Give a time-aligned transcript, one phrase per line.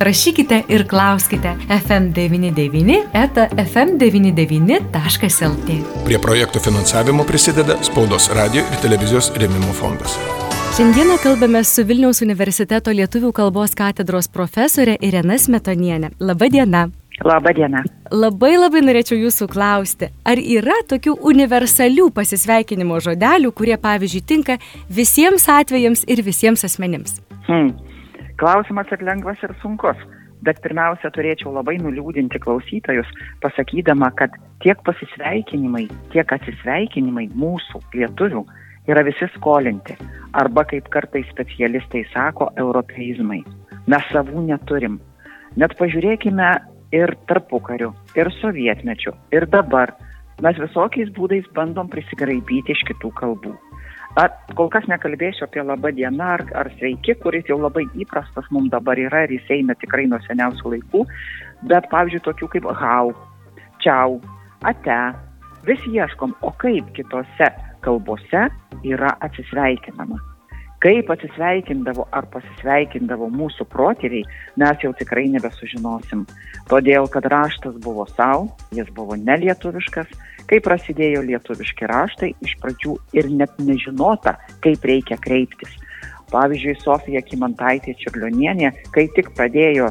[0.00, 6.04] rašykite ir klauskite FM99 eta FM99.lt.
[6.04, 10.18] Prie projektų finansavimo prisideda Spaudos radio ir televizijos rėmimo fondas.
[10.76, 16.10] Šiandieną kalbame su Vilniaus universiteto lietuvių kalbos katedros profesorė Irena Smetonienė.
[16.20, 16.88] Labadiena.
[17.26, 17.82] Labadiena.
[18.10, 24.56] Labai labai norėčiau jūsų klausti, ar yra tokių universalių pasisveikinimo žodelių, kurie pavyzdžiui tinka
[24.88, 27.20] visiems atvejams ir visiems asmenims?
[27.50, 27.74] Hmm.
[28.40, 29.98] Klausimas ir lengvas ir sunkus,
[30.40, 33.10] bet pirmiausia turėčiau labai nuliūdinti klausytojus,
[33.44, 34.32] pasakydama, kad
[34.64, 38.46] tiek pasisveikinimai, tiek atsisveikinimai mūsų lietuvių
[38.88, 39.98] yra visi skolinti,
[40.40, 43.42] arba kaip kartais specialistai sako, europeizmai.
[43.92, 44.96] Mes savų neturim.
[45.60, 46.50] Net pažiūrėkime
[46.96, 49.92] ir tarpukariu, ir sovietmečiu, ir dabar.
[50.40, 53.52] Mes visokiais būdais bandom prisigraibyti iš kitų kalbų.
[54.18, 54.26] A,
[54.58, 58.98] kol kas nekalbėsiu apie labą dieną ar, ar sveiki, kuris jau labai įprastas mums dabar
[58.98, 61.04] yra ir jis eina tikrai nuo seniausių laikų,
[61.70, 63.12] bet pavyzdžiui tokių kaip hau,
[63.84, 64.18] čiau,
[64.66, 64.98] ate,
[65.68, 67.52] vis ieškom, o kaip kitose
[67.86, 68.48] kalbose
[68.82, 70.18] yra atsisveikinama.
[70.80, 74.24] Kaip atsisveikindavo ar pasisveikindavo mūsų protėviai,
[74.60, 76.22] mes jau tikrai nebesužinosim.
[76.70, 80.08] Todėl, kad raštas buvo savo, jis buvo nelietuviškas,
[80.48, 85.76] kai prasidėjo lietuviški raštai, iš pradžių ir net nežinota, kaip reikia kreiptis.
[86.32, 89.90] Pavyzdžiui, Sofija Kimantaitė Čiurlionienė, kai tik pradėjo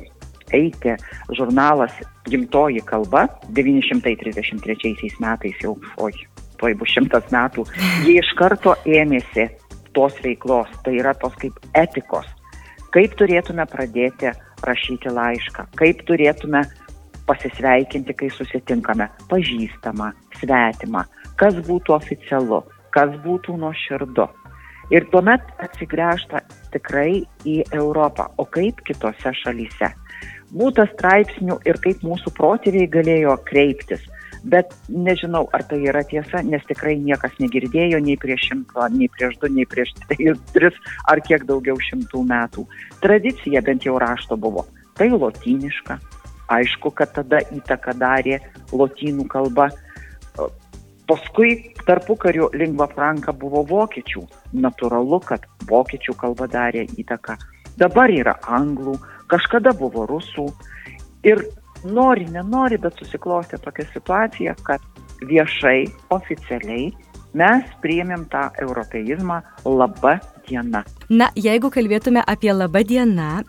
[0.58, 0.98] eiti
[1.38, 1.94] žurnalas
[2.26, 6.14] Gimtoji kalba, 933 metais jau, oi,
[6.58, 7.70] tuoj bus šimtas metų,
[8.08, 9.52] jie iš karto ėmėsi
[9.94, 12.28] tos veiklos, tai yra tos kaip etikos.
[12.94, 14.32] Kaip turėtume pradėti
[14.66, 16.64] rašyti laišką, kaip turėtume
[17.30, 19.10] pasisveikinti, kai susitinkame?
[19.30, 21.06] Pažįstamą, svetimą,
[21.38, 22.64] kas būtų oficialu,
[22.96, 24.26] kas būtų nuoširdu.
[24.90, 26.42] Ir tuomet atsigręžta
[26.74, 29.92] tikrai į Europą, o kaip kitose šalyse.
[30.50, 34.02] Būta straipsnių ir kaip mūsų protėviai galėjo kreiptis
[34.44, 39.40] bet nežinau, ar tai yra tiesa, nes tikrai niekas negirdėjo nei prieš šimtą, nei prieš
[39.42, 39.94] du, nei prieš
[40.54, 40.78] tris
[41.10, 42.66] ar kiek daugiau šimtų metų.
[43.04, 44.66] Tradicija bent jau rašto buvo.
[45.00, 46.00] Tai lotyniška.
[46.50, 48.40] Aišku, kad tada įtaką darė
[48.74, 49.70] lotynų kalba.
[51.10, 54.26] Paskui tarpu karių lingva franka buvo vokiečių.
[54.62, 57.38] Naturalu, kad vokiečių kalba darė įtaką.
[57.80, 58.98] Dabar yra anglų,
[59.32, 60.50] kažkada buvo rusų.
[61.24, 61.46] Ir
[61.84, 64.84] nori, nenori, bet susiklostė tokia situacija, kad
[65.30, 65.86] viešai,
[66.16, 66.90] oficialiai
[67.38, 70.18] mes priėmėm tą europeizmą laba
[70.48, 70.84] diena.
[71.10, 73.44] Na, jeigu kalbėtume apie laba diena,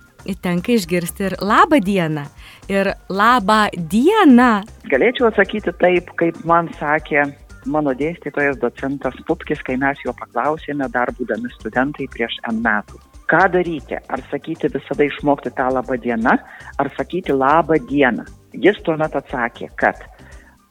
[0.44, 2.26] tenka išgirsti ir labą dieną.
[2.68, 4.50] Ir labą dieną.
[4.92, 7.30] Galėčiau atsakyti taip, kaip man sakė
[7.66, 13.46] mano dėstytojas docentas Pupkis, kai mes jo paklausėme dar būdami studentai prieš N metų ką
[13.54, 16.36] daryti, ar sakyti visada išmokti tą labą dieną,
[16.78, 18.26] ar sakyti labą dieną.
[18.52, 20.00] Jis tuomet atsakė, kad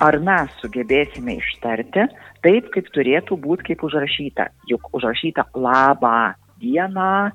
[0.04, 2.08] ar mes sugebėsime ištarti
[2.44, 4.50] taip, kaip turėtų būti, kaip užrašyta.
[4.72, 7.32] Juk užrašyta labą dieną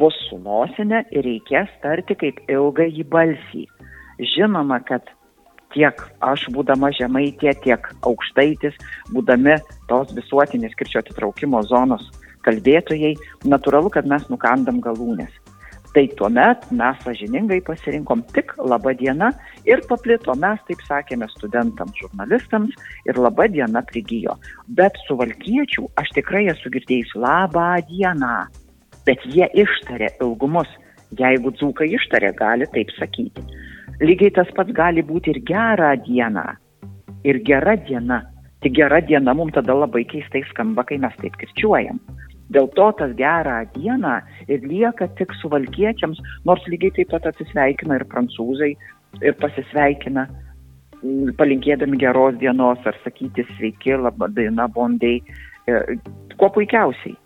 [0.00, 3.66] bus su nosinė ir reikės tarti kaip ilgąjį balsį.
[4.34, 5.08] Žinoma, kad
[5.72, 8.76] tiek aš būdama žemaitė, tiek aukštaitis,
[9.14, 9.56] būdami
[9.88, 12.08] tos visuotinės kirčio atitraukimo zonos
[12.46, 13.14] kalbėtojai,
[13.44, 15.32] natūralu, kad mes nukandam galūnės.
[15.90, 19.32] Tai tuomet mes sažiningai pasirinkom tik laba diena
[19.66, 22.76] ir paplito, mes taip sakėme studentams, žurnalistams
[23.10, 24.36] ir laba diena prigijo.
[24.78, 28.36] Bet su valkiečių aš tikrai esu girdėjusi labą dieną,
[29.08, 30.70] bet jie ištarė ilgumus.
[31.18, 33.42] Jeigu dzūkai ištarė, gali taip sakyti.
[33.98, 36.44] Lygiai tas pats gali būti ir gerą dieną.
[37.26, 38.22] Ir gera diena.
[38.62, 41.98] Tik gera diena mums tada labai keistai skamba, kai mes taip kirčiuojam.
[42.50, 44.16] Dėl to tas gerą dieną
[44.50, 46.18] ir lieka tik suvalkiečiams,
[46.48, 48.72] nors lygiai taip pat atsisveikina ir prancūzai
[49.22, 50.26] ir pasisveikina,
[51.02, 55.20] mm, palinkėdami geros dienos ar sakyti sveiki, laba diena, bondai,
[55.66, 55.98] e,
[56.36, 57.16] kuo puikiausiai.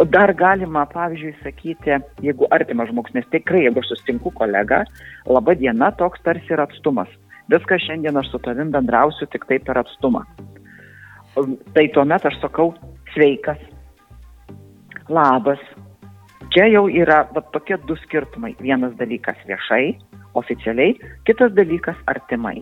[0.00, 4.84] O dar galima, pavyzdžiui, sakyti, jeigu artimas žmogus, nes tikrai, jeigu aš sustinku kolegą,
[5.28, 7.08] laba diena toks tarsi yra atstumas.
[7.52, 10.24] Viskas šiandien aš su tavim bendrausiu tik taip per atstumą.
[11.36, 12.72] Tai tuomet aš sakau
[13.12, 13.60] sveikas,
[15.08, 15.60] labas.
[16.52, 18.54] Čia jau yra va, tokie du skirtumai.
[18.60, 19.94] Vienas dalykas viešai,
[20.38, 20.96] oficialiai,
[21.26, 22.60] kitas dalykas artimai.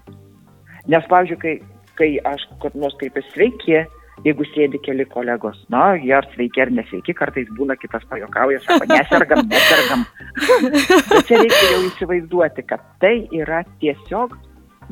[0.91, 1.57] Nes, pavyzdžiui, kai,
[1.99, 3.81] kai aš kad nors kreipiuosi sveiki,
[4.25, 8.89] jeigu sėdi keli kolegos, na, jie ar sveiki ar nesveiki, kartais būna kitas pajokauja, sako,
[8.91, 10.05] nesergam, nesergam.
[11.11, 14.37] Bet čia reikia jau įsivaizduoti, kad tai yra tiesiog,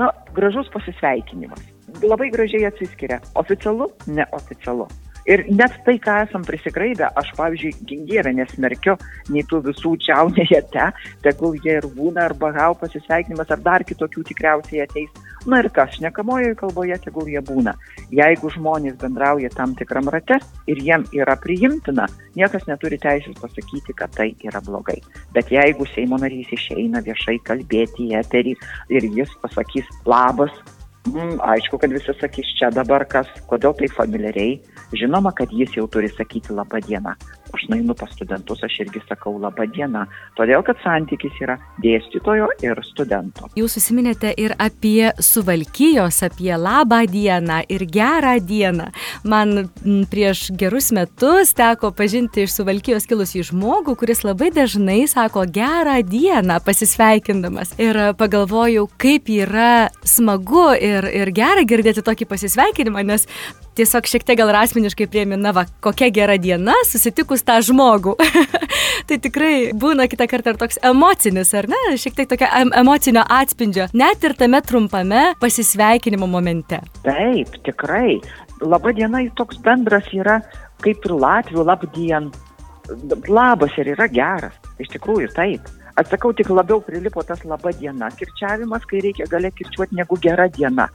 [0.00, 1.62] na, gražus pasisveikinimas.
[2.04, 4.88] Labai gražiai atsiskiria oficialu, neoficialu.
[5.28, 8.94] Ir net tai, ką esam prisigraidę, aš, pavyzdžiui, gingierę nesmerkiu,
[9.28, 10.86] nei tų visų čiaunėje te,
[11.26, 15.10] tegul jie ir būna, arba gau pasisveikinimas, ar dar kitokių tikriausiai ateis.
[15.48, 17.74] Na ir kas, šnekamojoje kalboje tegul jie būna.
[18.12, 24.16] Jeigu žmonės bendrauja tam tikram rate ir jiem yra priimtina, niekas neturi teisės pasakyti, kad
[24.16, 24.96] tai yra blogai.
[25.36, 28.56] Bet jeigu Seimo narys išeina viešai kalbėti į eterį
[28.96, 30.56] ir jis pasakys labas,
[31.08, 34.58] Mm, aišku, kad visi sakys čia dabar kas, kodėl tai familiariai.
[34.92, 37.14] Žinoma, kad jis jau turi sakyti labą dieną.
[37.54, 40.04] Aš nainu pas studentus, aš irgi sakau labą dieną,
[40.36, 43.48] todėl kad santykis yra dėstytojo ir studento.
[43.58, 48.90] Jūs susiminėte ir apie suvalkyjos, apie labą dieną ir gerą dieną.
[49.28, 49.70] Man
[50.12, 56.60] prieš gerus metus teko pažinti iš suvalkyjos kilusį žmogų, kuris labai dažnai sako gerą dieną
[56.66, 57.74] pasisveikindamas.
[57.80, 63.26] Ir pagalvojau, kaip yra smagu ir, ir gera girdėti tokį pasisveikinimą, nes
[63.78, 68.16] tiesiog šiek tiek gal asmeniškai priemi, na va, kokia gera diena susitikus tą žmogų.
[69.08, 71.80] tai tikrai būna kitą kartą ir toks emocinis, ar ne?
[72.00, 76.82] Šiek tiek tokio em emocinio atspindžio, net ir tame trumpame pasisveikinimo momente.
[77.06, 78.18] Taip, tikrai.
[78.58, 80.40] Labą dieną toks bendras yra
[80.82, 82.30] kaip ir Latvijų labdien.
[83.28, 84.56] Labas ir yra geras.
[84.80, 85.68] Iš tikrųjų, taip.
[85.98, 90.86] Atsakau, tik labiau prilipo tas laba diena kirčiavimas, kai reikia galia kirčiuoti negu gera diena.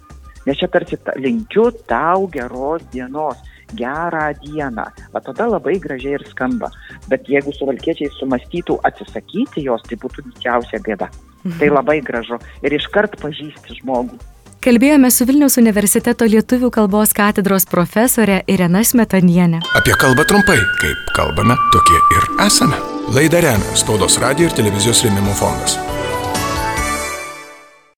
[0.48, 3.40] Nes čia tarsi ta, linkiu tau geros dienos,
[3.74, 4.86] gerą dieną.
[5.14, 6.72] Va tada labai gražiai ir skamba.
[7.10, 11.10] Bet jeigu suvalkiečiai sumastytų atsisakyti jos, tai būtų didžiausia bėda.
[11.44, 11.58] Mhm.
[11.60, 12.40] Tai labai gražu.
[12.64, 14.20] Ir iškart pažįsti žmogų.
[14.64, 19.60] Kalbėjome su Vilniaus universiteto lietuvių kalbos katedros profesorė Irena Smetanienė.
[19.76, 22.80] Apie kalbą trumpai, kaip kalbame, tokie ir esame.
[23.12, 25.76] Laidą remia Spaudos radio ir televizijos rėmimo fondas.